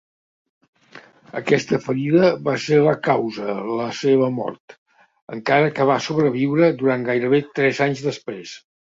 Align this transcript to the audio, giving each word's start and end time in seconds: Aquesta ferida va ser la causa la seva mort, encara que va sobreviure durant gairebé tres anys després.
Aquesta 1.39 1.77
ferida 1.83 2.31
va 2.47 2.55
ser 2.63 2.79
la 2.87 2.93
causa 3.07 3.55
la 3.81 3.89
seva 3.97 4.31
mort, 4.39 4.75
encara 5.37 5.69
que 5.77 5.87
va 5.91 5.99
sobreviure 6.07 6.71
durant 6.81 7.05
gairebé 7.11 7.43
tres 7.61 7.83
anys 7.89 8.03
després. 8.09 8.57